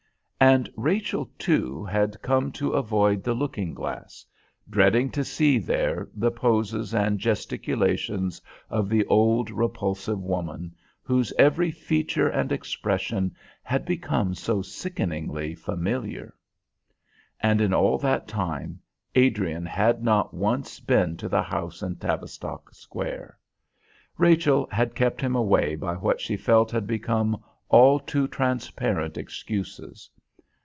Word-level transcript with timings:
And 0.43 0.71
Rachel, 0.75 1.29
too, 1.37 1.85
had 1.85 2.19
come 2.23 2.51
to 2.53 2.71
avoid 2.71 3.21
the 3.23 3.35
looking 3.35 3.75
glass, 3.75 4.25
dreading 4.67 5.11
to 5.11 5.23
see 5.23 5.59
there 5.59 6.09
the 6.15 6.31
poses 6.31 6.95
and 6.95 7.19
gesticulations 7.19 8.41
of 8.67 8.89
the 8.89 9.05
old, 9.05 9.51
repulsive 9.51 10.19
woman 10.19 10.73
whose 11.03 11.31
every 11.37 11.69
feature 11.69 12.27
and 12.27 12.51
expression 12.51 13.35
had 13.61 13.85
become 13.85 14.33
so 14.33 14.63
sickeningly 14.63 15.53
familiar. 15.53 16.35
And, 17.39 17.61
in 17.61 17.71
all 17.71 17.99
that 17.99 18.27
time, 18.27 18.79
Adrian 19.13 19.67
had 19.67 20.03
not 20.03 20.33
once 20.33 20.79
been 20.79 21.17
to 21.17 21.29
the 21.29 21.43
house 21.43 21.83
in 21.83 21.97
Tavistock 21.97 22.73
Square. 22.73 23.37
Rachel 24.17 24.67
had 24.71 24.95
kept 24.95 25.21
him 25.21 25.35
away 25.35 25.75
by 25.75 25.93
what 25.93 26.19
she 26.19 26.35
felt 26.35 26.71
had 26.71 26.87
become 26.87 27.43
all 27.69 27.99
too 27.99 28.27
transparent 28.27 29.19
excuses. 29.19 30.09